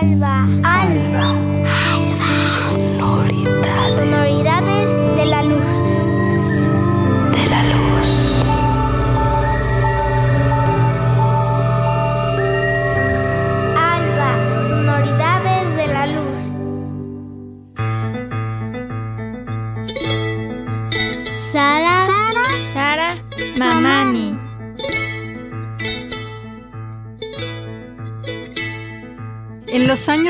Alba. 0.00 0.46
Alba. 0.62 1.34
Sonoridades 2.54 2.54
Sonoridades 2.54 3.87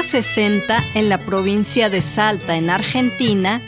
60, 0.09 0.82
en 0.95 1.09
la 1.09 1.18
provincia 1.18 1.90
de 1.90 2.00
Salta, 2.00 2.57
en 2.57 2.71
Argentina, 2.71 3.61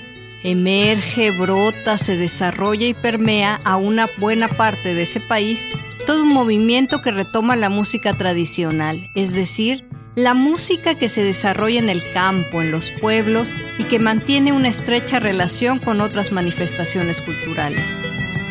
emerge, 0.42 1.30
brota, 1.32 1.98
se 1.98 2.16
desarrolla 2.16 2.86
y 2.86 2.94
permea 2.94 3.60
a 3.64 3.76
una 3.76 4.08
buena 4.18 4.48
parte 4.48 4.94
de 4.94 5.02
ese 5.02 5.20
país 5.20 5.68
todo 6.06 6.22
un 6.22 6.32
movimiento 6.32 7.02
que 7.02 7.10
retoma 7.10 7.56
la 7.56 7.68
música 7.68 8.14
tradicional, 8.14 8.98
es 9.14 9.34
decir, 9.34 9.84
la 10.16 10.34
música 10.34 10.94
que 10.94 11.08
se 11.08 11.22
desarrolla 11.22 11.78
en 11.78 11.88
el 11.88 12.02
campo, 12.12 12.62
en 12.62 12.72
los 12.72 12.90
pueblos 12.90 13.54
y 13.78 13.84
que 13.84 13.98
mantiene 13.98 14.52
una 14.52 14.68
estrecha 14.68 15.20
relación 15.20 15.78
con 15.78 16.00
otras 16.00 16.32
manifestaciones 16.32 17.20
culturales. 17.20 17.96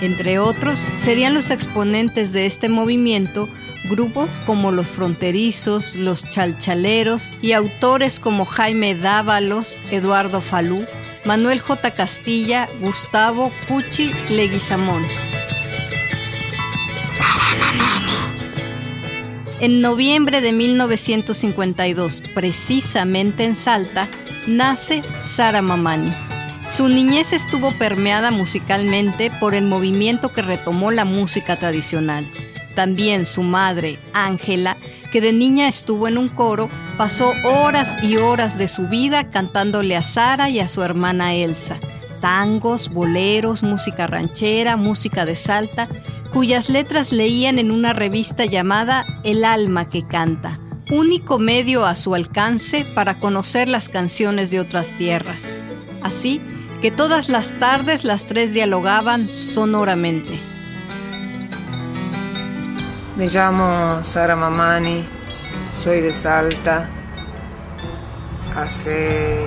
Entre 0.02 0.40
otros, 0.40 0.80
serían 0.94 1.34
los 1.34 1.50
exponentes 1.50 2.32
de 2.32 2.46
este 2.46 2.70
movimiento 2.70 3.50
grupos 3.90 4.42
como 4.46 4.72
los 4.72 4.88
fronterizos, 4.88 5.96
los 5.96 6.24
chalchaleros 6.24 7.32
y 7.42 7.54
autores 7.54 8.20
como 8.20 8.46
Jaime 8.46 8.96
Dávalos, 8.96 9.82
Eduardo 9.92 10.40
Falú, 10.40 10.86
Manuel 11.26 11.60
J. 11.60 11.92
Castilla, 11.92 12.70
Gustavo 12.80 13.52
Pucci 13.68 14.12
Leguizamón. 14.30 15.04
En 19.60 19.82
noviembre 19.82 20.40
de 20.40 20.54
1952, 20.54 22.22
precisamente 22.34 23.44
en 23.44 23.54
Salta, 23.54 24.08
nace 24.48 25.04
Sara 25.20 25.62
Mamani. 25.62 26.14
Su 26.72 26.88
niñez 26.88 27.34
estuvo 27.34 27.74
permeada 27.74 28.32
musicalmente 28.32 29.32
por 29.40 29.56
el 29.56 29.66
movimiento 29.66 30.32
que 30.32 30.44
retomó 30.44 30.92
la 30.92 31.04
música 31.04 31.58
tradicional. 31.58 32.26
También 32.80 33.26
su 33.26 33.44
madre, 33.44 34.00
Ángela, 34.14 34.78
que 35.12 35.20
de 35.20 35.34
niña 35.34 35.68
estuvo 35.68 36.08
en 36.08 36.18
un 36.18 36.30
coro, 36.30 36.70
pasó 36.98 37.34
horas 37.44 38.02
y 38.02 38.16
horas 38.16 38.58
de 38.58 38.70
su 38.70 38.88
vida 38.88 39.30
cantándole 39.30 39.98
a 39.98 40.02
Sara 40.02 40.50
y 40.50 40.62
a 40.62 40.70
su 40.70 40.82
hermana 40.82 41.34
Elsa. 41.34 41.76
Tangos, 42.22 42.88
boleros, 42.88 43.64
música 43.64 44.08
ranchera, 44.08 44.78
música 44.78 45.26
de 45.26 45.36
Salta, 45.36 45.90
cuyas 46.32 46.70
letras 46.70 47.12
leían 47.12 47.60
en 47.60 47.70
una 47.70 47.92
revista 47.92 48.46
llamada 48.46 49.06
El 49.26 49.44
alma 49.44 49.90
que 49.90 50.08
canta, 50.08 50.58
único 50.90 51.38
medio 51.38 51.86
a 51.86 51.96
su 51.96 52.16
alcance 52.16 52.86
para 52.96 53.20
conocer 53.20 53.68
las 53.68 53.90
canciones 53.90 54.52
de 54.52 54.62
otras 54.62 54.96
tierras. 54.96 55.60
Así 56.02 56.40
que 56.82 56.92
todas 56.92 57.28
las 57.28 57.60
tardes 57.60 58.06
las 58.06 58.26
tres 58.26 58.54
dialogaban 58.54 59.28
sonoramente. 59.28 60.49
Me 63.20 63.28
llamo 63.28 64.02
Sara 64.02 64.34
Mamani, 64.34 65.06
soy 65.74 66.00
de 66.00 66.14
Salta. 66.14 66.88
Hace 68.56 69.46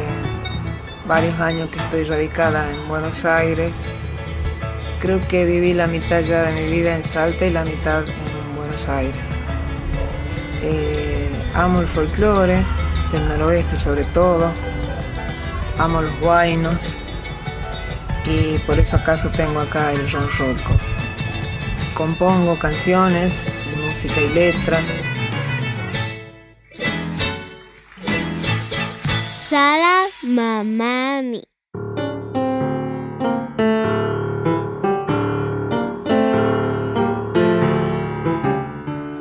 varios 1.06 1.41
años 1.41 1.70
que 1.70 1.79
estoy 1.79 2.05
radicada 2.05 2.70
en 2.70 2.87
Buenos 2.87 3.25
Aires. 3.25 3.73
Creo 5.01 5.27
que 5.27 5.47
viví 5.47 5.73
la 5.73 5.86
mitad 5.86 6.20
ya 6.20 6.42
de 6.42 6.52
mi 6.52 6.70
vida 6.70 6.95
en 6.95 7.02
Salta 7.02 7.46
y 7.46 7.51
la 7.51 7.64
mitad 7.64 8.02
en 8.02 8.57
Buenos 8.58 8.91
Aires. 8.91 9.17
Eh, 10.63 11.30
amo 11.55 11.80
el 11.80 11.86
folclore 11.86 12.63
del 13.11 13.27
noroeste 13.27 13.79
sobre 13.79 14.05
todo. 14.05 14.52
Amo 15.79 16.02
los 16.02 16.20
guainos 16.20 16.98
y 18.27 18.58
por 18.67 18.79
eso 18.79 18.96
acaso 18.96 19.30
tengo 19.30 19.61
acá 19.61 19.92
el 19.92 20.13
ronroco. 20.13 20.79
Compongo 21.95 22.58
canciones, 22.58 23.46
música 23.92 24.23
y 24.23 24.29
letra. 24.30 24.80
Sara 29.51 30.07
Mamani. 30.23 31.42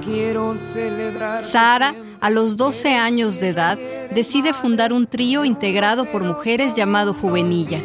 Quiero 0.06 0.56
celebrar. 0.56 1.38
Sara, 1.38 1.94
a 2.22 2.30
los 2.30 2.56
12 2.56 2.96
años 2.96 3.42
de 3.42 3.50
edad, 3.50 3.78
decide 4.12 4.54
fundar 4.54 4.94
un 4.94 5.06
trío 5.06 5.44
integrado 5.44 6.06
por 6.06 6.24
mujeres 6.24 6.78
llamado 6.78 7.14
Juvenilla, 7.14 7.82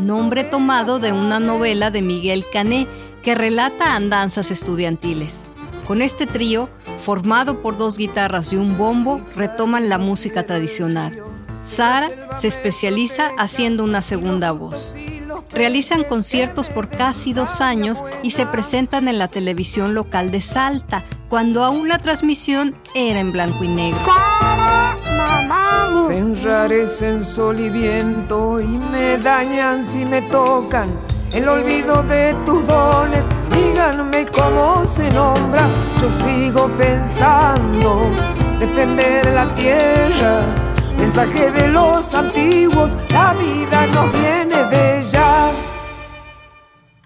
nombre 0.00 0.44
tomado 0.44 0.98
de 0.98 1.12
una 1.12 1.40
novela 1.40 1.90
de 1.90 2.00
Miguel 2.00 2.46
Cané 2.50 2.86
que 3.22 3.34
relata 3.34 3.94
andanzas 3.96 4.50
estudiantiles. 4.50 5.46
Con 5.86 6.00
este 6.00 6.26
trío, 6.26 6.68
formado 6.98 7.60
por 7.60 7.76
dos 7.76 7.96
guitarras 7.96 8.52
y 8.52 8.56
un 8.56 8.78
bombo, 8.78 9.20
retoman 9.34 9.88
la 9.88 9.98
música 9.98 10.44
tradicional. 10.44 11.22
Sara 11.64 12.10
se 12.36 12.48
especializa 12.48 13.30
haciendo 13.38 13.84
una 13.84 14.02
segunda 14.02 14.52
voz. 14.52 14.94
Realizan 15.50 16.04
conciertos 16.04 16.70
por 16.70 16.88
casi 16.88 17.32
dos 17.32 17.60
años 17.60 18.02
y 18.22 18.30
se 18.30 18.46
presentan 18.46 19.08
en 19.08 19.18
la 19.18 19.28
televisión 19.28 19.94
local 19.94 20.30
de 20.30 20.40
Salta, 20.40 21.02
cuando 21.28 21.62
aún 21.64 21.88
la 21.88 21.98
transmisión 21.98 22.74
era 22.94 23.20
en 23.20 23.32
blanco 23.32 23.64
y 23.64 23.68
negro. 23.68 24.00
Se 26.06 26.16
enrarecen 26.16 27.22
sol 27.22 27.60
y 27.60 27.70
viento 27.70 28.60
y 28.60 28.66
me 28.66 29.18
dañan 29.18 29.84
si 29.84 30.04
me 30.04 30.22
tocan. 30.22 30.90
El 31.32 31.48
olvido 31.48 32.02
de 32.02 32.34
tus 32.44 32.66
dones, 32.66 33.26
se 34.86 35.10
nombra. 35.10 35.68
Yo 36.00 36.10
sigo 36.10 36.68
pensando, 36.76 38.10
defender 38.58 39.32
la 39.32 39.54
tierra. 39.54 40.44
Mensaje 40.96 41.50
de 41.50 41.68
los 41.68 42.14
antiguos, 42.14 42.90
la 43.10 43.34
vida 43.34 43.86
nos 43.88 44.12
viene 44.12 44.64
de 44.70 45.00
ella. 45.00 45.52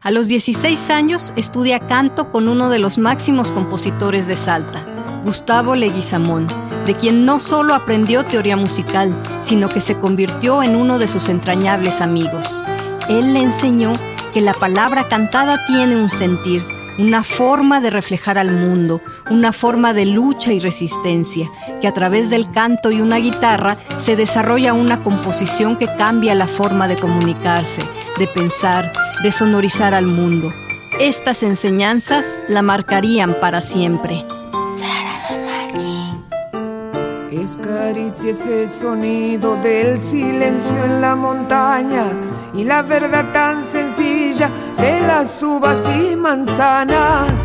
A 0.02 0.10
los 0.10 0.28
16 0.28 0.90
años 0.90 1.32
estudia 1.36 1.80
canto 1.80 2.30
con 2.30 2.48
uno 2.48 2.68
de 2.68 2.78
los 2.78 2.98
máximos 2.98 3.52
compositores 3.52 4.26
de 4.26 4.36
Salta, 4.36 4.86
Gustavo 5.24 5.74
Leguizamón, 5.74 6.46
de 6.86 6.94
quien 6.94 7.24
no 7.24 7.40
solo 7.40 7.74
aprendió 7.74 8.24
teoría 8.24 8.56
musical, 8.56 9.16
sino 9.40 9.68
que 9.68 9.80
se 9.80 9.98
convirtió 9.98 10.62
en 10.62 10.76
uno 10.76 10.98
de 10.98 11.08
sus 11.08 11.28
entrañables 11.28 12.00
amigos. 12.00 12.62
Él 13.08 13.34
le 13.34 13.42
enseñó 13.42 13.94
que 14.36 14.42
la 14.42 14.52
palabra 14.52 15.08
cantada 15.08 15.64
tiene 15.64 15.96
un 15.96 16.10
sentir, 16.10 16.62
una 16.98 17.22
forma 17.22 17.80
de 17.80 17.88
reflejar 17.88 18.36
al 18.36 18.50
mundo, 18.50 19.00
una 19.30 19.50
forma 19.50 19.94
de 19.94 20.04
lucha 20.04 20.52
y 20.52 20.60
resistencia, 20.60 21.48
que 21.80 21.88
a 21.88 21.94
través 21.94 22.28
del 22.28 22.50
canto 22.50 22.90
y 22.90 23.00
una 23.00 23.16
guitarra 23.16 23.78
se 23.96 24.14
desarrolla 24.14 24.74
una 24.74 25.02
composición 25.02 25.78
que 25.78 25.86
cambia 25.96 26.34
la 26.34 26.48
forma 26.48 26.86
de 26.86 26.98
comunicarse, 26.98 27.82
de 28.18 28.26
pensar, 28.26 28.92
de 29.22 29.32
sonorizar 29.32 29.94
al 29.94 30.04
mundo. 30.04 30.52
Estas 31.00 31.42
enseñanzas 31.42 32.38
la 32.46 32.60
marcarían 32.60 33.36
para 33.40 33.62
siempre. 33.62 34.22
Es 37.32 37.56
caricia 37.58 38.32
ese 38.32 38.68
sonido 38.68 39.56
del 39.62 39.98
silencio 39.98 40.84
en 40.84 41.00
la 41.00 41.14
montaña 41.14 42.06
y 42.54 42.64
la 42.64 42.82
verdad 42.82 43.30
tan 43.32 43.62
sencilla 43.62 44.05
de 44.40 45.00
las 45.00 45.42
uvas 45.42 45.78
y 45.98 46.14
manzanas. 46.14 47.40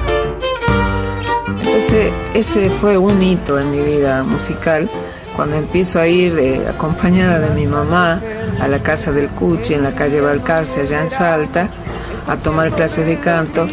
Entonces 1.63 2.11
ese 2.33 2.69
fue 2.69 2.97
un 2.97 3.21
hito 3.23 3.57
en 3.59 3.71
mi 3.71 3.79
vida 3.79 4.23
musical 4.23 4.89
cuando 5.35 5.55
empiezo 5.55 5.99
a 6.01 6.07
ir 6.07 6.35
de- 6.35 6.67
acompañada 6.67 7.39
de 7.39 7.49
mi 7.51 7.65
mamá 7.65 8.19
a 8.59 8.67
la 8.67 8.79
casa 8.79 9.11
del 9.13 9.29
Cuchi 9.29 9.75
en 9.75 9.83
la 9.83 9.91
calle 9.93 10.19
Balcarce 10.19 10.81
allá 10.81 11.01
en 11.01 11.09
Salta 11.09 11.69
a 12.27 12.35
tomar 12.35 12.71
clases 12.71 13.05
de 13.05 13.17
canto 13.19 13.67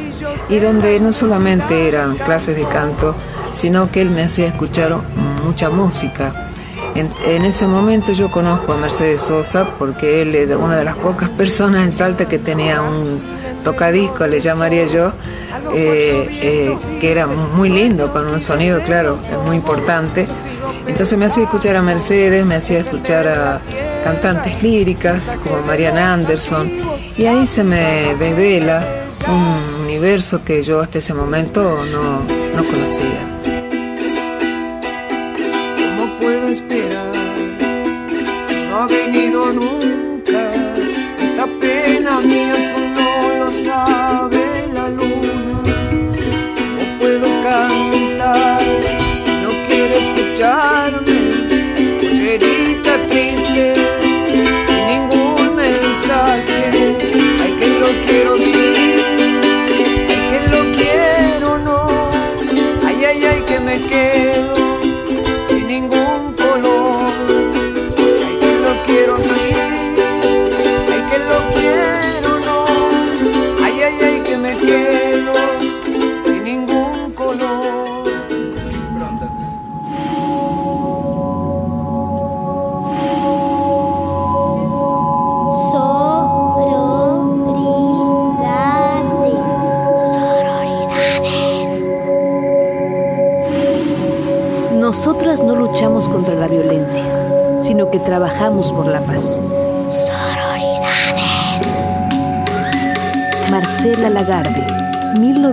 y 0.49 0.59
donde 0.61 1.01
no 1.01 1.13
solamente 1.13 1.89
eran 1.89 2.17
clases 2.19 2.57
de 2.57 2.65
canto 2.65 3.17
sino 3.53 3.91
que 3.91 4.01
él 4.03 4.11
me 4.11 4.23
hacía 4.23 4.47
escuchar 4.47 4.97
mucha 5.45 5.71
música. 5.71 6.48
En, 6.95 7.45
ese 7.45 7.67
momento 7.67 8.13
yo 8.13 8.31
conozco 8.31 8.73
a 8.73 8.77
Mercedes 8.77 9.23
Sosa 9.23 9.69
porque 9.79 10.23
él 10.23 10.35
era 10.35 10.59
una 10.59 10.77
de 10.77 10.85
las 10.85 10.97
pocas 10.97 11.29
personas 11.29 11.85
en 11.85 11.93
Salta 11.93 12.27
que 12.27 12.39
tenía 12.39 12.83
un 12.83 13.21
tocadisco, 13.63 14.27
le 14.27 14.41
llamaría 14.41 14.87
yo, 14.87 15.13
eh, 15.75 16.29
eh, 16.43 16.79
que 17.01 17.11
era 17.11 17.27
muy 17.27 17.71
lindo, 17.71 18.13
con 18.13 18.27
un 18.27 18.41
sonido, 18.41 18.81
claro, 18.83 19.19
muy 19.47 19.57
importante. 19.57 20.27
Entonces 20.87 21.19
me 21.19 21.27
hacía 21.27 21.45
escuchar 21.45 21.77
a 21.77 21.83
Mercedes, 21.83 22.45
me 22.45 22.57
hacía 22.57 22.81
escuchar 22.81 23.29
a 23.29 23.61
cantantes 24.03 24.63
líricas 24.63 25.37
como 25.43 25.63
Mariana 25.63 26.15
Anderson 26.15 26.71
y 27.17 27.27
ahí 27.27 27.47
se 27.47 27.65
me 27.65 28.15
revela 28.15 28.85
un 29.29 29.85
universo 29.85 30.43
que 30.45 30.63
yo 30.63 30.81
hasta 30.81 30.99
ese 30.99 31.15
momento 31.15 31.79
no 31.85 32.65
conocía. 32.65 33.38
Si 39.13 39.31
no 39.31 39.45
ha 39.45 39.53
venido 39.53 39.53
nunca? 39.53 40.08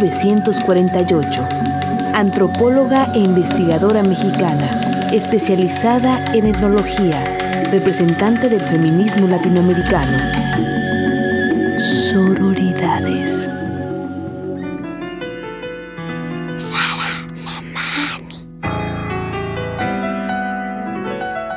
1948. 0.05 1.47
Antropóloga 2.13 3.11
e 3.13 3.19
investigadora 3.19 4.03
mexicana, 4.03 4.79
especializada 5.11 6.23
en 6.33 6.47
etnología, 6.47 7.23
representante 7.71 8.49
del 8.49 8.61
feminismo 8.61 9.27
latinoamericano. 9.27 10.17
Sororidades. 11.79 13.49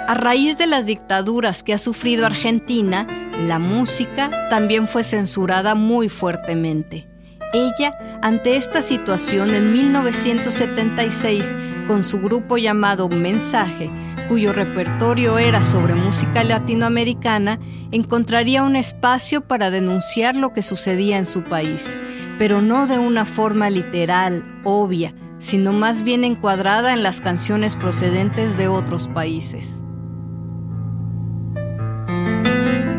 A 0.08 0.14
raíz 0.14 0.56
de 0.56 0.66
las 0.66 0.86
dictaduras 0.86 1.62
que 1.62 1.74
ha 1.74 1.78
sufrido 1.78 2.24
Argentina, 2.24 3.06
la 3.46 3.58
música 3.58 4.48
también 4.48 4.88
fue 4.88 5.04
censurada 5.04 5.74
muy 5.74 6.08
fuertemente. 6.08 7.07
Ella, 7.52 7.98
ante 8.20 8.56
esta 8.56 8.82
situación 8.82 9.54
en 9.54 9.72
1976, 9.72 11.56
con 11.86 12.04
su 12.04 12.20
grupo 12.20 12.58
llamado 12.58 13.08
Mensaje, 13.08 13.90
cuyo 14.28 14.52
repertorio 14.52 15.38
era 15.38 15.64
sobre 15.64 15.94
música 15.94 16.44
latinoamericana, 16.44 17.58
encontraría 17.90 18.62
un 18.62 18.76
espacio 18.76 19.40
para 19.40 19.70
denunciar 19.70 20.36
lo 20.36 20.52
que 20.52 20.62
sucedía 20.62 21.16
en 21.16 21.24
su 21.24 21.42
país, 21.44 21.96
pero 22.38 22.60
no 22.60 22.86
de 22.86 22.98
una 22.98 23.24
forma 23.24 23.70
literal, 23.70 24.44
obvia, 24.64 25.14
sino 25.38 25.72
más 25.72 26.02
bien 26.02 26.24
encuadrada 26.24 26.92
en 26.92 27.02
las 27.02 27.22
canciones 27.22 27.76
procedentes 27.76 28.58
de 28.58 28.68
otros 28.68 29.08
países. 29.08 29.82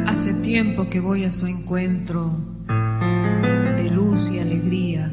Hace 0.07 0.41
tiempo 0.41 0.89
que 0.89 0.99
voy 0.99 1.25
a 1.25 1.31
su 1.31 1.45
encuentro 1.45 2.35
y 4.27 4.39
alegría, 4.39 5.10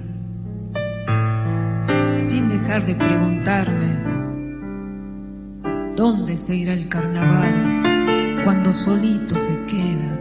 sin 2.18 2.48
dejar 2.48 2.84
de 2.84 2.96
preguntarme 2.96 4.00
dónde 5.94 6.36
se 6.36 6.56
irá 6.56 6.72
el 6.72 6.88
carnaval 6.88 7.82
cuando 8.42 8.74
solito 8.74 9.36
se 9.38 9.64
queda, 9.66 10.18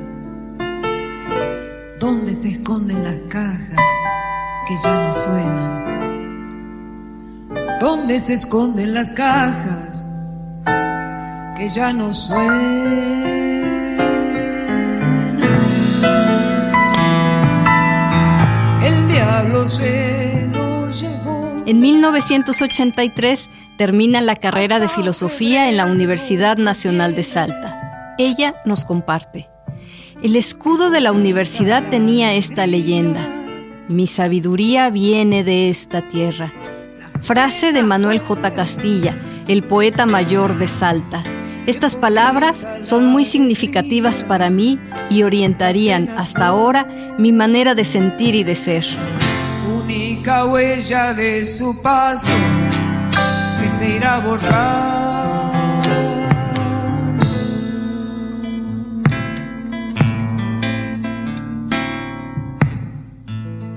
dónde 2.00 2.36
se 2.36 2.50
esconden 2.50 3.04
las 3.04 3.16
cajas 3.28 3.80
que 4.68 4.76
ya 4.84 5.08
no 5.08 5.14
suenan, 5.14 5.86
dónde 7.80 8.20
se 8.20 8.36
esconden 8.36 8.94
las 8.94 9.10
cajas 9.10 10.06
que 11.58 11.68
ya 11.70 11.92
no 11.92 12.14
suenan. 12.14 13.55
En 21.68 21.80
1983 21.80 23.50
termina 23.78 24.22
la 24.22 24.36
carrera 24.36 24.80
de 24.80 24.88
filosofía 24.88 25.70
en 25.70 25.78
la 25.78 25.86
Universidad 25.86 26.58
Nacional 26.58 27.16
de 27.16 27.24
Salta. 27.24 28.16
Ella 28.18 28.62
nos 28.66 28.86
comparte. 28.86 29.50
El 30.22 30.36
escudo 30.36 30.90
de 30.90 31.02
la 31.02 31.12
universidad 31.12 31.90
tenía 31.90 32.34
esta 32.34 32.68
leyenda. 32.68 33.22
Mi 33.90 34.08
sabiduría 34.08 34.90
viene 34.90 35.44
de 35.44 35.70
esta 35.70 36.02
tierra. 36.02 36.54
Frase 37.22 37.74
de 37.74 37.84
Manuel 37.84 38.20
J. 38.20 38.54
Castilla, 38.54 39.16
el 39.48 39.64
poeta 39.64 40.06
mayor 40.06 40.58
de 40.58 40.68
Salta. 40.68 41.24
Estas 41.66 41.96
palabras 41.96 42.68
son 42.82 43.08
muy 43.08 43.26
significativas 43.26 44.24
para 44.24 44.50
mí 44.50 44.80
y 45.10 45.24
orientarían 45.24 46.10
hasta 46.16 46.48
ahora 46.48 46.86
mi 47.18 47.32
manera 47.32 47.74
de 47.74 47.84
sentir 47.84 48.36
y 48.36 48.44
de 48.44 48.56
ser. 48.56 48.86
Única 49.86 50.46
huella 50.46 51.14
de 51.14 51.46
su 51.46 51.80
paso 51.84 52.34
que 53.62 53.70
se 53.70 54.00
borrar. 54.24 55.06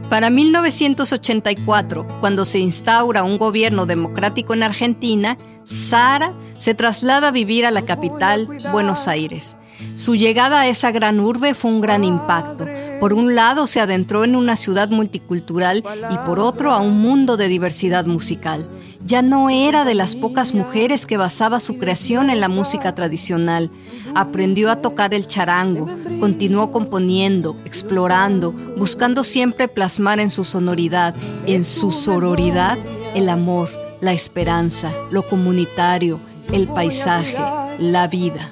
Para 0.09 0.31
1984, 0.31 2.07
cuando 2.21 2.47
se 2.47 2.59
instaura 2.59 3.23
un 3.23 3.37
gobierno 3.37 3.85
democrático 3.85 4.55
en 4.55 4.63
Argentina, 4.63 5.37
Sara 5.67 6.33
se 6.57 6.73
traslada 6.73 7.29
a 7.29 7.33
vivir 7.33 7.67
a 7.67 7.71
la 7.71 7.83
capital, 7.83 8.49
Buenos 8.73 9.07
Aires. 9.09 9.57
Su 9.95 10.17
llegada 10.17 10.63
a 10.63 10.69
esa 10.69 10.91
gran 10.91 11.21
urbe 11.21 11.53
fue 11.53 11.71
un 11.71 11.83
gran 11.83 12.03
impacto. 12.05 12.67
Por 13.01 13.13
un 13.13 13.35
lado 13.35 13.67
se 13.67 13.81
adentró 13.81 14.25
en 14.25 14.35
una 14.35 14.57
ciudad 14.57 14.91
multicultural 14.91 15.85
y 16.11 16.17
por 16.27 16.41
otro 16.41 16.73
a 16.73 16.81
un 16.81 17.01
mundo 17.01 17.37
de 17.37 17.49
diversidad 17.49 18.07
musical. 18.07 18.67
Ya 19.05 19.23
no 19.23 19.51
era 19.51 19.85
de 19.85 19.95
las 19.95 20.17
pocas 20.17 20.53
mujeres 20.53 21.07
que 21.07 21.17
basaba 21.17 21.61
su 21.61 21.79
creación 21.79 22.29
en 22.31 22.41
la 22.41 22.49
música 22.49 22.95
tradicional. 22.95 23.71
Aprendió 24.15 24.71
a 24.71 24.83
tocar 24.83 25.15
el 25.15 25.27
charango, 25.27 25.89
continuó 26.19 26.73
componiendo, 26.73 27.57
explorando, 27.65 28.53
buscando 28.77 29.23
siempre 29.23 29.69
plasmar 29.69 30.19
en 30.19 30.31
su 30.31 30.45
sonoridad, 30.45 31.15
en 31.47 31.65
su 31.65 31.93
sororidad, 31.93 32.79
el 33.15 33.29
amor, 33.29 33.71
la 34.01 34.13
esperanza, 34.13 34.93
lo 35.11 35.23
comunitario, 35.23 36.21
el 36.53 36.67
paisaje, 36.67 37.37
la 37.79 38.09
vida. 38.09 38.51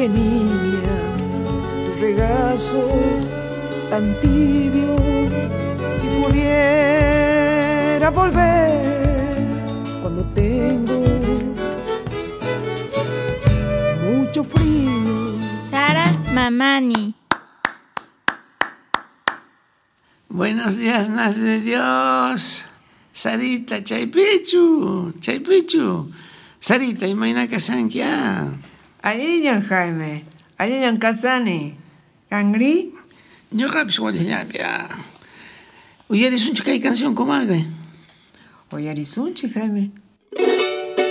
De 0.00 0.08
niña, 0.08 0.96
tu 1.84 1.92
regazo 2.00 2.88
tan 3.90 4.18
tibio, 4.20 4.96
si 5.94 6.08
pudiera 6.08 8.08
volver 8.08 8.80
cuando 10.00 10.24
tengo 10.32 11.04
mucho 14.08 14.42
frío. 14.42 15.36
Sara 15.70 16.16
Mamani. 16.32 17.14
Buenos 20.30 20.78
días, 20.78 21.10
Nas 21.10 21.36
de 21.36 21.60
Dios. 21.60 22.64
Sarita, 23.12 23.84
Chaipichu, 23.84 25.12
Chaipichu. 25.20 26.10
Sarita, 26.58 27.06
imagina 27.06 27.46
que 27.48 27.60
sankia. 27.60 28.48
Aliyan 29.02 29.62
Jaime, 29.62 30.24
Aliyan 30.58 30.98
Kazani, 30.98 31.76
Cangri, 32.28 32.92
ñuqapis 33.54 33.98
wallallapia 33.98 34.88
uyarisunchu 36.08 36.62
kay 36.62 36.80
canción 36.80 37.14
comadre 37.14 37.66
Oyarisunchi, 38.72 39.50
Jaime. 39.50 39.90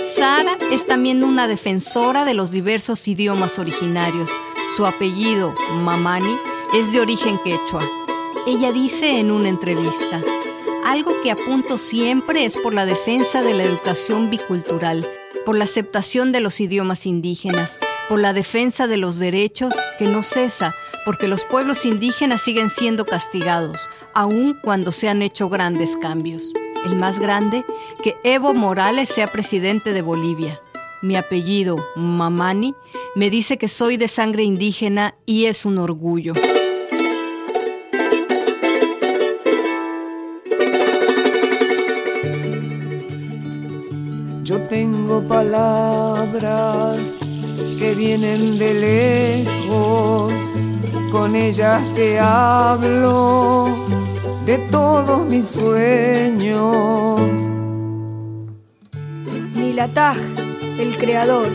Sara 0.02 0.56
es 0.72 0.86
también 0.86 1.22
una 1.22 1.46
defensora 1.46 2.24
de 2.24 2.32
los 2.32 2.50
diversos 2.52 3.06
idiomas 3.06 3.58
originarios. 3.58 4.30
Su 4.76 4.86
apellido, 4.86 5.54
Mamani, 5.74 6.38
es 6.74 6.90
de 6.92 7.00
origen 7.00 7.38
quechua. 7.44 7.86
Ella 8.46 8.72
dice 8.72 9.18
en 9.20 9.30
una 9.30 9.50
entrevista, 9.50 10.22
algo 10.86 11.20
que 11.22 11.30
apunto 11.30 11.76
siempre 11.76 12.46
es 12.46 12.56
por 12.56 12.72
la 12.72 12.86
defensa 12.86 13.42
de 13.42 13.52
la 13.52 13.64
educación 13.64 14.30
bicultural, 14.30 15.06
por 15.44 15.56
la 15.56 15.64
aceptación 15.64 16.32
de 16.32 16.40
los 16.40 16.60
idiomas 16.60 17.06
indígenas, 17.06 17.78
por 18.08 18.20
la 18.20 18.32
defensa 18.32 18.86
de 18.86 18.96
los 18.96 19.18
derechos 19.18 19.74
que 19.98 20.04
no 20.06 20.22
cesa, 20.22 20.74
porque 21.04 21.28
los 21.28 21.44
pueblos 21.44 21.84
indígenas 21.84 22.42
siguen 22.42 22.70
siendo 22.70 23.06
castigados, 23.06 23.88
aun 24.14 24.58
cuando 24.62 24.92
se 24.92 25.08
han 25.08 25.22
hecho 25.22 25.48
grandes 25.48 25.96
cambios. 25.96 26.52
El 26.86 26.96
más 26.96 27.18
grande, 27.18 27.64
que 28.02 28.16
Evo 28.24 28.54
Morales 28.54 29.08
sea 29.08 29.26
presidente 29.26 29.92
de 29.92 30.02
Bolivia. 30.02 30.60
Mi 31.02 31.16
apellido, 31.16 31.76
Mamani, 31.96 32.74
me 33.14 33.30
dice 33.30 33.56
que 33.56 33.68
soy 33.68 33.96
de 33.96 34.08
sangre 34.08 34.42
indígena 34.42 35.14
y 35.26 35.46
es 35.46 35.64
un 35.64 35.78
orgullo. 35.78 36.34
Yo 44.42 44.60
tengo 44.62 44.99
palabras 45.18 47.16
que 47.78 47.94
vienen 47.94 48.58
de 48.58 48.74
lejos, 48.74 50.32
con 51.10 51.34
ellas 51.34 51.82
te 51.94 52.20
hablo 52.20 53.68
de 54.46 54.58
todos 54.70 55.26
mis 55.26 55.46
sueños. 55.46 57.20
Nilataj, 59.54 60.16
el 60.78 60.96
creador. 60.96 61.48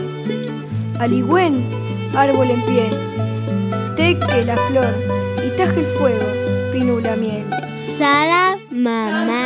Aligüen, 1.00 1.64
árbol 2.14 2.50
en 2.50 2.62
pie. 2.66 2.90
Teque 3.96 4.44
la 4.44 4.56
flor 4.68 4.94
y 5.46 5.56
taje 5.56 5.80
el 5.80 5.86
fuego, 5.86 6.26
pinu 6.72 7.00
la 7.00 7.16
miel. 7.16 7.44
Sara 7.96 8.58
Mamani. 8.70 9.45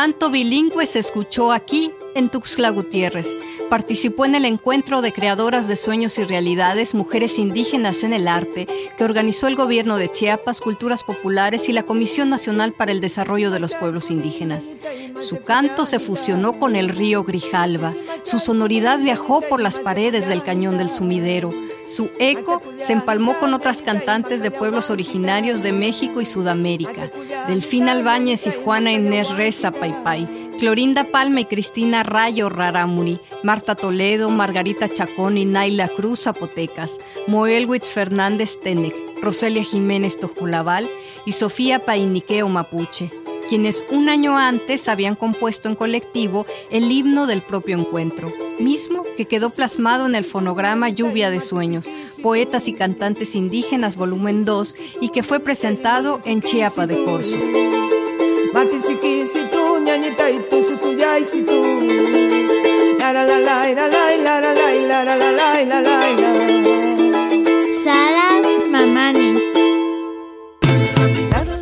Canto 0.00 0.30
bilingüe 0.30 0.86
se 0.86 0.98
escuchó 0.98 1.52
aquí, 1.52 1.90
en 2.14 2.30
Tuxtla 2.30 2.70
Gutiérrez. 2.70 3.36
Participó 3.68 4.24
en 4.24 4.34
el 4.34 4.46
encuentro 4.46 5.02
de 5.02 5.12
creadoras 5.12 5.68
de 5.68 5.76
sueños 5.76 6.16
y 6.16 6.24
realidades, 6.24 6.94
mujeres 6.94 7.38
indígenas 7.38 8.02
en 8.02 8.14
el 8.14 8.26
arte, 8.26 8.66
que 8.96 9.04
organizó 9.04 9.46
el 9.46 9.56
gobierno 9.56 9.98
de 9.98 10.10
Chiapas, 10.10 10.62
Culturas 10.62 11.04
Populares 11.04 11.68
y 11.68 11.74
la 11.74 11.82
Comisión 11.82 12.30
Nacional 12.30 12.72
para 12.72 12.92
el 12.92 13.02
Desarrollo 13.02 13.50
de 13.50 13.60
los 13.60 13.74
Pueblos 13.74 14.10
Indígenas. 14.10 14.70
Su 15.16 15.42
canto 15.44 15.84
se 15.84 16.00
fusionó 16.00 16.58
con 16.58 16.76
el 16.76 16.88
río 16.88 17.22
Grijalva. 17.22 17.92
Su 18.22 18.38
sonoridad 18.38 19.00
viajó 19.00 19.42
por 19.42 19.60
las 19.60 19.78
paredes 19.78 20.28
del 20.28 20.42
cañón 20.42 20.78
del 20.78 20.90
sumidero. 20.90 21.52
Su 21.90 22.08
eco 22.20 22.62
se 22.78 22.92
empalmó 22.92 23.36
con 23.40 23.52
otras 23.52 23.82
cantantes 23.82 24.42
de 24.42 24.52
pueblos 24.52 24.90
originarios 24.90 25.64
de 25.64 25.72
México 25.72 26.20
y 26.20 26.24
Sudamérica, 26.24 27.10
Delfina 27.48 27.90
Albáñez 27.90 28.46
y 28.46 28.52
Juana 28.52 28.92
Inés 28.92 29.28
Reza 29.30 29.72
Paipai, 29.72 30.28
Clorinda 30.60 31.02
Palma 31.02 31.40
y 31.40 31.46
Cristina 31.46 32.04
Rayo 32.04 32.48
Raramuri, 32.48 33.18
Marta 33.42 33.74
Toledo, 33.74 34.30
Margarita 34.30 34.88
Chacón 34.88 35.36
y 35.36 35.44
Naila 35.44 35.88
Cruz 35.88 36.22
Zapotecas, 36.22 37.00
Moelwitz 37.26 37.90
Fernández 37.90 38.60
Tenec, 38.62 38.94
Roselia 39.20 39.64
Jiménez 39.64 40.16
Tojulabal 40.20 40.88
y 41.26 41.32
Sofía 41.32 41.80
Painiqueo 41.80 42.48
Mapuche, 42.48 43.10
quienes 43.50 43.84
un 43.90 44.08
año 44.08 44.38
antes 44.38 44.88
habían 44.88 45.16
compuesto 45.16 45.68
en 45.68 45.74
colectivo 45.74 46.46
el 46.70 46.88
himno 46.88 47.26
del 47.26 47.42
propio 47.42 47.76
encuentro, 47.76 48.32
mismo 48.60 49.02
que 49.16 49.24
quedó 49.24 49.50
plasmado 49.50 50.06
en 50.06 50.14
el 50.14 50.24
fonograma 50.24 50.88
Lluvia 50.88 51.32
de 51.32 51.40
Sueños, 51.40 51.90
Poetas 52.22 52.68
y 52.68 52.74
Cantantes 52.74 53.34
Indígenas 53.34 53.96
Volumen 53.96 54.44
2 54.44 54.76
y 55.00 55.08
que 55.08 55.24
fue 55.24 55.40
presentado 55.40 56.20
en 56.26 56.42
Chiapa 56.42 56.86
de 56.86 57.02
Corzo. 57.02 57.38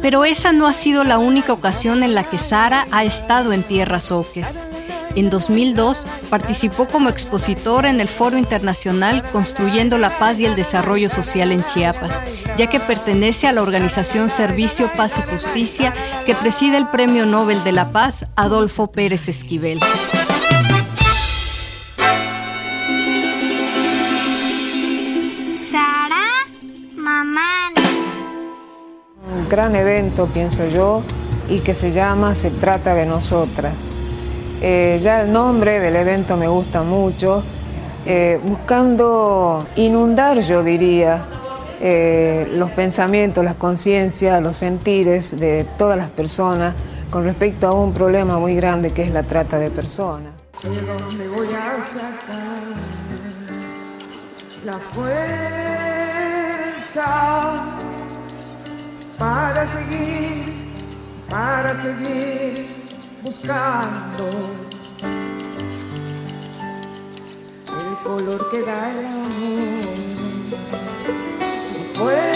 Pero 0.08 0.24
esa 0.24 0.54
no 0.54 0.66
ha 0.66 0.72
sido 0.72 1.04
la 1.04 1.18
única 1.18 1.52
ocasión 1.52 2.02
en 2.02 2.14
la 2.14 2.24
que 2.24 2.38
Sara 2.38 2.86
ha 2.92 3.04
estado 3.04 3.52
en 3.52 3.62
tierras 3.62 4.10
oques. 4.10 4.58
En 5.16 5.28
2002 5.28 6.06
participó 6.30 6.86
como 6.86 7.10
expositora 7.10 7.90
en 7.90 8.00
el 8.00 8.08
Foro 8.08 8.38
Internacional 8.38 9.22
Construyendo 9.32 9.98
la 9.98 10.18
Paz 10.18 10.40
y 10.40 10.46
el 10.46 10.54
Desarrollo 10.54 11.10
Social 11.10 11.52
en 11.52 11.62
Chiapas, 11.62 12.22
ya 12.56 12.68
que 12.68 12.80
pertenece 12.80 13.48
a 13.48 13.52
la 13.52 13.60
organización 13.60 14.30
Servicio 14.30 14.90
Paz 14.96 15.18
y 15.18 15.30
Justicia 15.30 15.92
que 16.24 16.34
preside 16.34 16.78
el 16.78 16.88
Premio 16.88 17.26
Nobel 17.26 17.62
de 17.62 17.72
la 17.72 17.92
Paz 17.92 18.24
Adolfo 18.34 18.90
Pérez 18.90 19.28
Esquivel. 19.28 19.78
Gran 29.48 29.74
evento, 29.74 30.26
pienso 30.26 30.66
yo, 30.68 31.02
y 31.48 31.60
que 31.60 31.74
se 31.74 31.92
llama 31.92 32.34
Se 32.34 32.50
trata 32.50 32.94
de 32.94 33.06
nosotras. 33.06 33.90
Eh, 34.60 34.98
ya 35.02 35.22
el 35.22 35.32
nombre 35.32 35.80
del 35.80 35.96
evento 35.96 36.36
me 36.36 36.48
gusta 36.48 36.82
mucho, 36.82 37.42
eh, 38.06 38.40
buscando 38.44 39.64
inundar, 39.76 40.40
yo 40.40 40.62
diría, 40.62 41.24
eh, 41.80 42.48
los 42.54 42.70
pensamientos, 42.72 43.44
las 43.44 43.54
conciencias, 43.54 44.42
los 44.42 44.56
sentires 44.56 45.38
de 45.38 45.64
todas 45.76 45.96
las 45.96 46.10
personas 46.10 46.74
con 47.10 47.24
respecto 47.24 47.68
a 47.68 47.72
un 47.72 47.94
problema 47.94 48.38
muy 48.38 48.54
grande 48.56 48.90
que 48.90 49.02
es 49.02 49.10
la 49.12 49.22
trata 49.22 49.58
de 49.58 49.70
personas. 49.70 50.32
¿De 50.62 50.68
dónde 50.82 51.28
voy 51.28 51.48
a 51.48 51.80
sacar 51.82 52.62
la 54.64 54.78
fuerza 54.78 55.28
para 59.18 59.66
seguir, 59.66 60.54
para 61.28 61.78
seguir 61.78 62.68
buscando 63.22 64.24
el 67.66 68.04
color 68.04 68.48
que 68.50 68.62
da 68.62 68.90
el 68.92 69.06
amor, 69.06 69.82
su 71.68 71.80
fuego? 71.98 72.28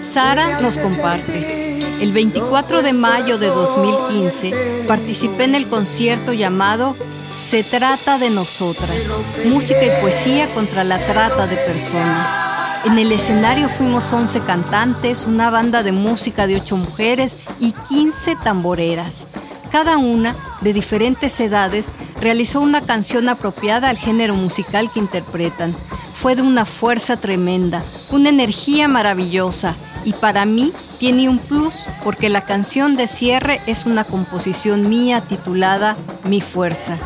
Sara 0.00 0.60
nos 0.60 0.76
comparte. 0.78 1.78
El 2.00 2.12
24 2.12 2.82
de 2.82 2.92
mayo 2.92 3.38
de 3.38 3.46
2015 3.46 4.84
participé 4.86 5.44
en 5.44 5.54
el 5.54 5.68
concierto 5.68 6.32
llamado 6.32 6.96
Se 7.32 7.62
trata 7.62 8.18
de 8.18 8.30
nosotras, 8.30 9.44
música 9.46 9.82
y 9.84 10.00
poesía 10.02 10.46
contra 10.48 10.84
la 10.84 10.98
trata 10.98 11.46
de 11.46 11.56
personas. 11.56 12.53
En 12.84 12.98
el 12.98 13.12
escenario 13.12 13.70
fuimos 13.70 14.12
11 14.12 14.40
cantantes, 14.40 15.24
una 15.24 15.48
banda 15.48 15.82
de 15.82 15.92
música 15.92 16.46
de 16.46 16.56
8 16.56 16.76
mujeres 16.76 17.38
y 17.58 17.72
15 17.72 18.36
tamboreras. 18.36 19.26
Cada 19.72 19.96
una, 19.96 20.34
de 20.60 20.74
diferentes 20.74 21.40
edades, 21.40 21.92
realizó 22.20 22.60
una 22.60 22.82
canción 22.82 23.30
apropiada 23.30 23.88
al 23.88 23.96
género 23.96 24.34
musical 24.34 24.90
que 24.92 25.00
interpretan. 25.00 25.74
Fue 26.14 26.36
de 26.36 26.42
una 26.42 26.66
fuerza 26.66 27.16
tremenda, 27.16 27.82
una 28.10 28.28
energía 28.28 28.86
maravillosa 28.86 29.74
y 30.04 30.12
para 30.12 30.44
mí 30.44 30.70
tiene 30.98 31.30
un 31.30 31.38
plus 31.38 31.86
porque 32.04 32.28
la 32.28 32.42
canción 32.42 32.96
de 32.96 33.08
cierre 33.08 33.60
es 33.66 33.86
una 33.86 34.04
composición 34.04 34.90
mía 34.90 35.22
titulada 35.22 35.96
Mi 36.28 36.42
Fuerza. 36.42 36.98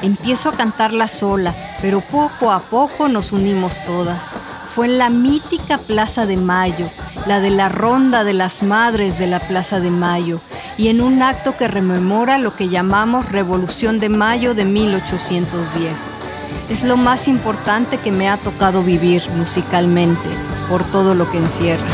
Empiezo 0.00 0.48
a 0.48 0.52
cantarla 0.52 1.08
sola, 1.08 1.54
pero 1.82 2.00
poco 2.00 2.50
a 2.50 2.60
poco 2.60 3.08
nos 3.08 3.32
unimos 3.32 3.84
todas. 3.84 4.34
Fue 4.74 4.86
en 4.86 4.98
la 4.98 5.10
mítica 5.10 5.78
Plaza 5.78 6.26
de 6.26 6.36
Mayo, 6.36 6.88
la 7.26 7.40
de 7.40 7.50
la 7.50 7.68
Ronda 7.68 8.22
de 8.22 8.32
las 8.32 8.62
Madres 8.62 9.18
de 9.18 9.26
la 9.26 9.40
Plaza 9.40 9.80
de 9.80 9.90
Mayo, 9.90 10.40
y 10.78 10.88
en 10.88 11.00
un 11.00 11.22
acto 11.22 11.56
que 11.56 11.66
rememora 11.66 12.38
lo 12.38 12.54
que 12.54 12.68
llamamos 12.68 13.30
Revolución 13.32 13.98
de 13.98 14.08
Mayo 14.08 14.54
de 14.54 14.64
1810. 14.64 15.98
Es 16.68 16.84
lo 16.84 16.96
más 16.96 17.26
importante 17.26 17.98
que 17.98 18.12
me 18.12 18.28
ha 18.28 18.36
tocado 18.36 18.84
vivir 18.84 19.22
musicalmente, 19.36 20.28
por 20.68 20.84
todo 20.84 21.16
lo 21.16 21.28
que 21.28 21.38
encierra. 21.38 21.88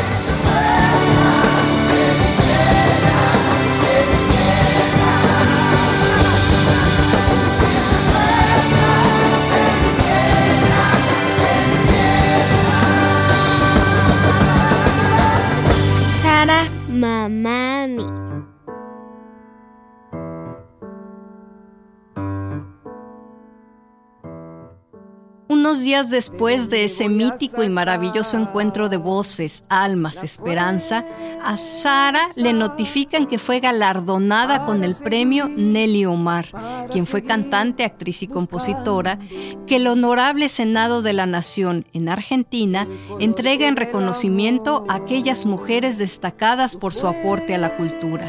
Días 25.87 26.11
después 26.11 26.69
de 26.69 26.83
ese 26.83 27.09
mítico 27.09 27.63
y 27.63 27.69
maravilloso 27.69 28.37
encuentro 28.37 28.89
de 28.89 28.97
voces, 28.97 29.63
almas, 29.69 30.25
esperanza, 30.25 31.05
a 31.45 31.57
Sara 31.57 32.27
le 32.35 32.53
notifican 32.53 33.29
que 33.29 33.39
fue 33.39 33.61
galardonada 33.61 34.67
con 34.67 34.83
el 34.83 34.97
premio 34.97 35.49
Nelly 35.49 36.05
Omar, 36.05 36.49
quien 36.91 37.07
fue 37.07 37.23
cantante, 37.23 37.85
actriz 37.85 38.25
y 38.25 38.27
compositora, 38.27 39.21
que 39.69 39.77
el 39.77 39.87
Honorable 39.87 40.49
Senado 40.49 41.03
de 41.03 41.13
la 41.13 41.27
Nación 41.27 41.87
en 41.93 42.09
Argentina 42.09 42.89
entrega 43.21 43.69
en 43.69 43.77
reconocimiento 43.77 44.85
a 44.89 44.97
aquellas 44.97 45.47
mujeres 45.47 45.99
destacadas 45.99 46.75
por 46.75 46.95
su 46.95 47.07
aporte 47.07 47.55
a 47.55 47.59
la 47.59 47.77
cultura. 47.77 48.27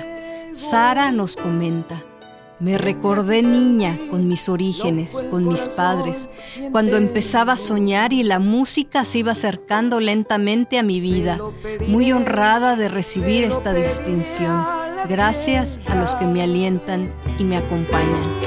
Sara 0.53 1.11
nos 1.11 1.35
comenta. 1.35 2.06
Me 2.59 2.79
recordé 2.79 3.43
niña 3.43 3.95
con 4.09 4.27
mis 4.27 4.49
orígenes, 4.49 5.23
con 5.29 5.47
mis 5.47 5.69
padres, 5.69 6.27
cuando 6.71 6.97
empezaba 6.97 7.53
a 7.53 7.57
soñar 7.57 8.13
y 8.13 8.23
la 8.23 8.39
música 8.39 9.05
se 9.05 9.19
iba 9.19 9.33
acercando 9.33 9.99
lentamente 9.99 10.79
a 10.79 10.83
mi 10.83 10.99
vida, 10.99 11.37
muy 11.87 12.11
honrada 12.11 12.75
de 12.75 12.89
recibir 12.89 13.43
esta 13.43 13.73
distinción. 13.73 14.65
Gracias 15.07 15.79
a 15.85 15.95
los 15.95 16.15
que 16.15 16.25
me 16.25 16.41
alientan 16.41 17.13
y 17.37 17.43
me 17.43 17.57
acompañan. 17.57 18.39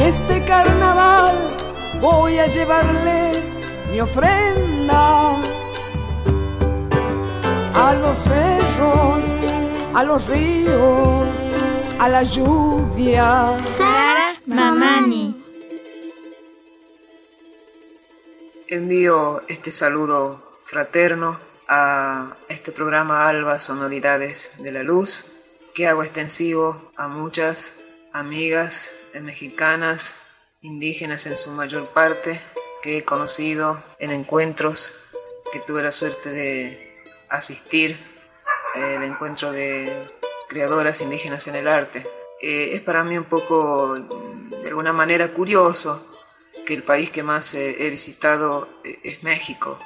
Este 0.00 0.44
carnaval 0.44 1.34
voy 2.00 2.38
a 2.38 2.46
llevarle 2.46 3.32
mi 3.90 4.00
ofrenda 4.00 5.36
a 7.74 7.94
los 8.00 8.18
cerros, 8.18 9.34
a 9.94 10.04
los 10.04 10.28
ríos, 10.28 11.28
a 11.98 12.08
la 12.08 12.22
lluvia. 12.22 13.56
Sara 13.76 14.34
Mamani. 14.46 15.42
Envío 18.68 19.42
este 19.48 19.70
saludo 19.70 20.58
fraterno 20.64 21.40
a 21.68 22.36
este 22.48 22.72
programa 22.72 23.28
Alba 23.28 23.58
Sonoridades 23.58 24.52
de 24.58 24.72
la 24.72 24.82
Luz, 24.82 25.26
que 25.74 25.86
hago 25.86 26.02
extensivo 26.02 26.92
a 26.96 27.08
muchas 27.08 27.74
amigas 28.12 28.90
mexicanas, 29.20 30.16
indígenas 30.60 31.26
en 31.26 31.36
su 31.36 31.50
mayor 31.52 31.88
parte, 31.88 32.40
que 32.82 32.98
he 32.98 33.04
conocido 33.04 33.82
en 33.98 34.10
encuentros 34.10 34.92
que 35.52 35.60
tuve 35.60 35.82
la 35.82 35.92
suerte 35.92 36.30
de 36.30 37.02
asistir, 37.30 37.98
el 38.74 39.02
encuentro 39.02 39.52
de 39.52 40.06
creadoras 40.48 41.00
indígenas 41.00 41.46
en 41.48 41.56
el 41.56 41.68
arte. 41.68 42.06
Eh, 42.40 42.70
es 42.74 42.80
para 42.80 43.04
mí 43.04 43.16
un 43.16 43.24
poco, 43.24 43.96
de 43.96 44.68
alguna 44.68 44.92
manera, 44.92 45.28
curioso 45.28 46.04
que 46.66 46.74
el 46.74 46.82
país 46.82 47.10
que 47.10 47.22
más 47.22 47.54
eh, 47.54 47.86
he 47.86 47.90
visitado 47.90 48.68
eh, 48.84 48.98
es 49.04 49.22
México. 49.22 49.78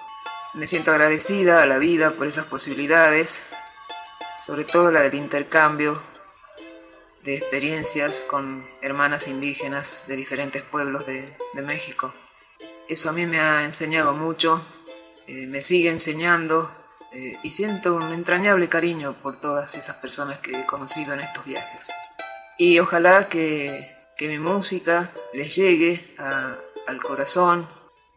Me 0.54 0.66
siento 0.66 0.90
agradecida 0.90 1.62
a 1.62 1.66
la 1.66 1.78
vida 1.78 2.12
por 2.12 2.26
esas 2.26 2.46
posibilidades, 2.46 3.42
sobre 4.38 4.64
todo 4.64 4.90
la 4.90 5.02
del 5.02 5.14
intercambio 5.14 6.02
de 7.22 7.36
experiencias 7.36 8.24
con 8.28 8.68
hermanas 8.80 9.28
indígenas 9.28 10.02
de 10.06 10.16
diferentes 10.16 10.62
pueblos 10.62 11.06
de, 11.06 11.36
México. 11.62 12.14
Eso 12.88 13.10
a 13.10 13.12
mí 13.12 13.26
me 13.26 13.38
ha 13.38 13.64
enseñado 13.64 14.14
mucho, 14.14 14.64
eh, 15.26 15.46
me 15.46 15.60
sigue 15.60 15.90
enseñando 15.90 16.74
eh, 17.12 17.36
y 17.42 17.50
siento 17.50 17.94
un 17.94 18.12
entrañable 18.12 18.68
cariño 18.68 19.16
por 19.22 19.40
todas 19.40 19.74
esas 19.74 19.96
personas 19.96 20.38
que 20.38 20.58
he 20.60 20.66
conocido 20.66 21.14
en 21.14 21.20
estos 21.20 21.44
viajes. 21.44 21.90
Y 22.58 22.78
ojalá 22.78 23.28
que, 23.28 23.96
que 24.16 24.28
mi 24.28 24.38
música 24.38 25.10
les 25.32 25.54
llegue 25.56 26.14
a- 26.18 26.56
al 26.86 27.02
corazón. 27.02 27.66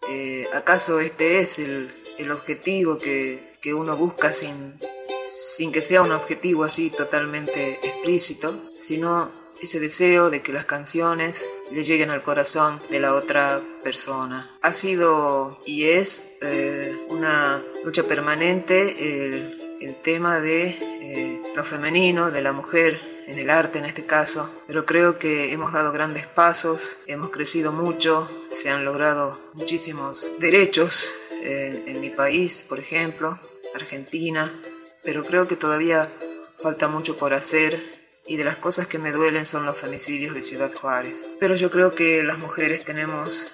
Eh, 0.09 0.47
¿Acaso 0.53 0.99
este 0.99 1.39
es 1.39 1.59
el, 1.59 1.89
el 2.17 2.31
objetivo 2.31 2.97
que, 2.97 3.57
que 3.61 3.73
uno 3.73 3.95
busca 3.95 4.33
sin, 4.33 4.77
sin 4.99 5.71
que 5.71 5.81
sea 5.81 6.01
un 6.01 6.11
objetivo 6.11 6.63
así 6.65 6.89
totalmente 6.89 7.79
explícito, 7.83 8.53
sino 8.77 9.31
ese 9.61 9.79
deseo 9.79 10.29
de 10.29 10.41
que 10.41 10.51
las 10.51 10.65
canciones 10.65 11.45
le 11.71 11.85
lleguen 11.85 12.09
al 12.11 12.21
corazón 12.21 12.81
de 12.89 12.99
la 12.99 13.13
otra 13.13 13.61
persona. 13.81 14.51
Ha 14.61 14.73
sido 14.73 15.61
y 15.65 15.85
es 15.85 16.25
eh, 16.41 16.93
una 17.07 17.63
lucha 17.83 18.03
permanente 18.03 19.25
el, 19.25 19.59
tema 20.01 20.39
de 20.39 20.67
eh, 20.67 21.41
lo 21.55 21.63
femenino, 21.63 22.31
de 22.31 22.41
la 22.41 22.51
mujer 22.51 22.99
en 23.27 23.37
el 23.37 23.49
arte 23.49 23.79
en 23.79 23.85
este 23.85 24.05
caso, 24.05 24.49
pero 24.67 24.85
creo 24.85 25.17
que 25.17 25.53
hemos 25.53 25.71
dado 25.71 25.91
grandes 25.93 26.25
pasos, 26.25 26.97
hemos 27.07 27.29
crecido 27.29 27.71
mucho, 27.71 28.29
se 28.51 28.69
han 28.69 28.83
logrado 28.83 29.39
muchísimos 29.53 30.29
derechos 30.39 31.13
eh, 31.43 31.83
en 31.87 32.01
mi 32.01 32.09
país, 32.09 32.65
por 32.67 32.79
ejemplo, 32.79 33.39
Argentina, 33.75 34.53
pero 35.03 35.23
creo 35.23 35.47
que 35.47 35.55
todavía 35.55 36.09
falta 36.59 36.87
mucho 36.87 37.17
por 37.17 37.33
hacer 37.33 37.81
y 38.25 38.37
de 38.37 38.45
las 38.45 38.57
cosas 38.57 38.87
que 38.87 38.99
me 38.99 39.11
duelen 39.11 39.45
son 39.45 39.65
los 39.65 39.77
femicidios 39.77 40.33
de 40.33 40.43
Ciudad 40.43 40.73
Juárez. 40.73 41.27
Pero 41.39 41.55
yo 41.55 41.69
creo 41.69 41.93
que 41.95 42.23
las 42.23 42.39
mujeres 42.39 42.85
tenemos 42.85 43.47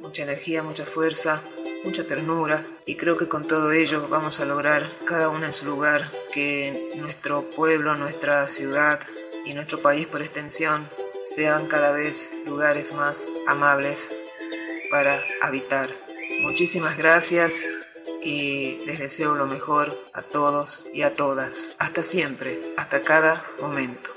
mucha 0.00 0.22
energía, 0.22 0.62
mucha 0.62 0.86
fuerza, 0.86 1.42
mucha 1.86 2.04
ternura 2.04 2.62
y 2.84 2.96
creo 2.96 3.16
que 3.16 3.28
con 3.28 3.46
todo 3.46 3.70
ello 3.70 4.08
vamos 4.08 4.40
a 4.40 4.44
lograr 4.44 4.90
cada 5.04 5.28
una 5.28 5.46
en 5.46 5.54
su 5.54 5.66
lugar 5.66 6.10
que 6.32 6.90
nuestro 6.96 7.42
pueblo, 7.50 7.94
nuestra 7.94 8.48
ciudad 8.48 8.98
y 9.44 9.54
nuestro 9.54 9.80
país 9.80 10.06
por 10.06 10.20
extensión 10.20 10.86
sean 11.24 11.68
cada 11.68 11.92
vez 11.92 12.30
lugares 12.44 12.92
más 12.92 13.28
amables 13.46 14.10
para 14.90 15.22
habitar. 15.40 15.88
Muchísimas 16.42 16.98
gracias 16.98 17.68
y 18.20 18.80
les 18.84 18.98
deseo 18.98 19.36
lo 19.36 19.46
mejor 19.46 19.96
a 20.12 20.22
todos 20.22 20.86
y 20.92 21.02
a 21.02 21.14
todas. 21.14 21.76
Hasta 21.78 22.02
siempre, 22.02 22.60
hasta 22.76 23.02
cada 23.02 23.46
momento. 23.60 24.15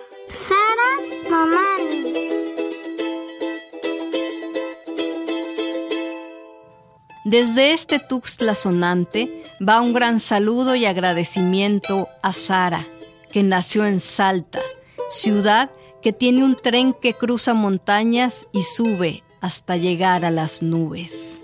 Desde 7.30 7.74
este 7.74 8.00
Tuxtla 8.00 8.56
sonante 8.56 9.44
va 9.62 9.82
un 9.82 9.94
gran 9.94 10.20
saludo 10.20 10.74
y 10.74 10.88
agradecimiento 10.88 12.10
a 12.24 12.34
Sara, 12.34 12.84
que 13.32 13.44
nació 13.44 13.86
en 13.86 14.00
Salta, 14.00 14.64
ciudad 15.12 15.70
que 16.02 16.12
tiene 16.12 16.44
un 16.44 16.56
tren 16.56 16.92
que 16.92 17.14
cruza 17.14 17.54
montañas 17.54 18.48
y 18.52 18.64
sube 18.64 19.24
hasta 19.42 19.78
llegar 19.78 20.26
a 20.26 20.32
las 20.32 20.64
nubes. 20.64 21.44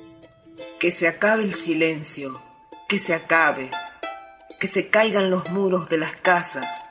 Que 0.79 0.91
se 0.91 1.07
acabe 1.07 1.43
el 1.43 1.53
silencio, 1.53 2.41
que 2.89 2.97
se 2.97 3.13
acabe, 3.13 3.69
que 4.59 4.65
se 4.65 4.89
caigan 4.89 5.29
los 5.29 5.51
muros 5.51 5.87
de 5.87 5.99
las 5.99 6.15
casas, 6.15 6.83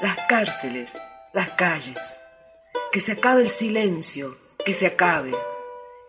las 0.00 0.16
cárceles, 0.28 0.98
las 1.32 1.50
calles, 1.50 2.18
que 2.90 3.00
se 3.00 3.12
acabe 3.12 3.42
el 3.42 3.48
silencio, 3.48 4.36
que 4.64 4.74
se 4.74 4.86
acabe, 4.88 5.30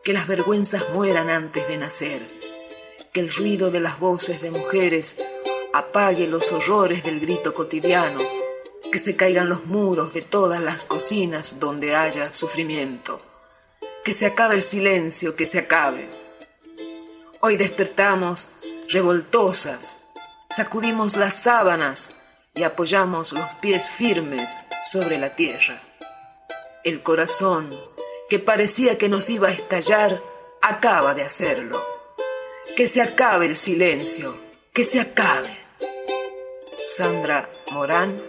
que 0.04 0.12
las 0.12 0.28
vergüenzas 0.28 0.90
mueran 0.90 1.30
antes 1.30 1.66
de 1.70 1.78
nacer, 1.78 2.22
que 3.14 3.22
el 3.22 3.34
ruido 3.34 3.72
de 3.72 3.80
las 3.80 4.00
voces 4.00 4.42
de 4.42 4.52
mujeres 4.52 5.16
apague 5.72 6.28
los 6.28 6.52
horrores 6.52 7.04
del 7.04 7.22
grito 7.22 7.54
cotidiano, 7.54 8.20
que 8.92 9.00
se 9.00 9.16
caigan 9.16 9.48
los 9.48 9.66
muros 9.66 10.14
de 10.14 10.22
todas 10.22 10.62
las 10.62 10.84
cocinas 10.84 11.60
donde 11.60 11.96
haya 11.96 12.34
sufrimiento, 12.34 13.22
que 14.04 14.14
se 14.14 14.26
acabe 14.26 14.56
el 14.56 14.62
silencio, 14.62 15.38
que 15.38 15.46
se 15.46 15.60
acabe. 15.60 16.10
Hoy 17.40 17.56
despertamos 17.56 18.50
revoltosas, 18.90 20.02
sacudimos 20.50 21.16
las 21.16 21.34
sábanas 21.36 22.12
y 22.54 22.64
apoyamos 22.64 23.32
los 23.32 23.56
pies 23.56 23.90
firmes 23.90 24.58
sobre 24.84 25.18
la 25.18 25.36
tierra. 25.36 25.82
El 26.84 27.02
corazón 27.02 27.74
que 28.34 28.40
parecía 28.40 28.98
que 28.98 29.10
nos 29.10 29.30
iba 29.30 29.50
a 29.50 29.52
estallar, 29.52 30.20
acaba 30.60 31.14
de 31.14 31.22
hacerlo. 31.22 31.80
Que 32.76 32.88
se 32.88 33.00
acabe 33.00 33.46
el 33.46 33.56
silencio, 33.56 34.36
que 34.74 34.84
se 34.84 35.00
acabe. 35.00 35.56
Sandra 36.84 37.48
Morán, 37.74 38.20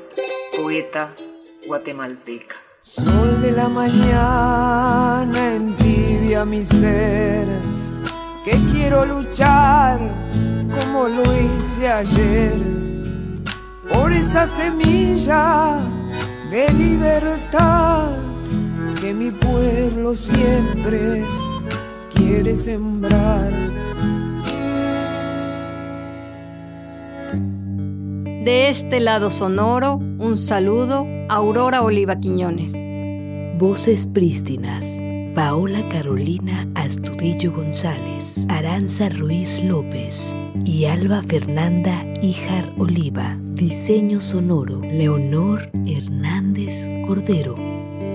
poeta 0.55 1.15
guatemalteca. 1.67 2.57
Sol 2.83 3.41
de 3.41 3.53
la 3.53 3.71
mañana 3.71 5.55
entibia 5.55 6.45
mi 6.45 6.67
ser, 6.67 7.49
que 8.45 8.59
quiero 8.75 9.07
luchar 9.07 10.01
como 10.69 11.09
lo 11.09 11.25
hice 11.33 11.89
ayer, 11.89 12.61
por 13.89 14.13
esa 14.13 14.47
semilla 14.49 15.79
de 16.51 16.71
libertad 16.75 18.24
que 19.05 19.13
mi 19.13 19.31
pueblo 19.31 20.15
siempre 20.15 21.23
quiere 22.15 22.57
sembrar. 22.57 23.53
De 28.45 28.69
este 28.71 29.01
lado 29.01 29.29
sonoro, 29.29 29.97
un 29.97 30.39
saludo 30.39 31.07
a 31.29 31.35
Aurora 31.35 31.83
Oliva 31.83 32.19
Quiñones. 32.19 32.73
Voces 33.59 34.07
prístinas. 34.07 34.99
Paola 35.35 35.87
Carolina 35.89 36.69
Astudillo 36.77 37.53
González, 37.53 38.47
Aranza 38.49 39.09
Ruiz 39.09 39.63
López 39.65 40.35
y 40.65 40.85
Alba 40.85 41.23
Fernanda 41.29 42.07
Ijar 42.23 42.73
Oliva. 42.79 43.37
Diseño 43.55 44.21
sonoro, 44.21 44.81
Leonor 44.81 45.71
Hernández 45.87 46.89
Cordero. 47.05 47.64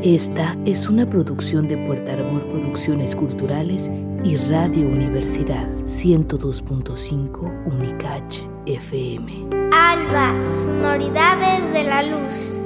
Esta 0.03 0.57
es 0.65 0.87
una 0.87 1.05
producción 1.09 1.67
de 1.67 1.75
Puerta 1.75 2.13
Arbor 2.13 2.47
Producciones 2.47 3.13
Culturales 3.17 3.91
y 4.23 4.37
Radio 4.37 4.87
Universidad 4.87 5.67
102.5 5.87 7.65
Unicach 7.65 8.37
FM. 8.65 9.49
Alba, 9.73 10.33
sonoridades 10.55 11.73
de 11.73 11.83
la 11.83 12.03
luz. 12.03 12.58